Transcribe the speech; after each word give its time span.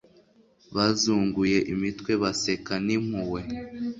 bazunguye 0.75 1.57
imitwe, 1.73 2.11
baseka 2.21 2.73
n'impuhwe!.. 2.85 3.41